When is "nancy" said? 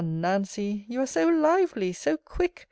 0.03-0.85